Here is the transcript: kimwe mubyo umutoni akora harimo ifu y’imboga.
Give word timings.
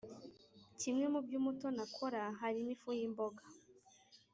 kimwe 0.79 1.05
mubyo 1.13 1.35
umutoni 1.41 1.79
akora 1.85 2.19
harimo 2.39 2.69
ifu 2.75 2.89
y’imboga. 2.97 3.43